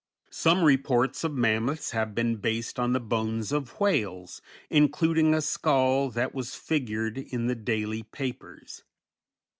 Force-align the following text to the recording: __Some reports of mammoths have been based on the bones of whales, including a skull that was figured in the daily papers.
__Some 0.33 0.65
reports 0.65 1.23
of 1.23 1.33
mammoths 1.33 1.91
have 1.91 2.15
been 2.15 2.37
based 2.37 2.79
on 2.79 2.91
the 2.93 2.99
bones 2.99 3.51
of 3.51 3.79
whales, 3.79 4.41
including 4.71 5.35
a 5.35 5.43
skull 5.43 6.09
that 6.09 6.33
was 6.33 6.55
figured 6.55 7.19
in 7.19 7.45
the 7.45 7.53
daily 7.53 8.01
papers. 8.01 8.83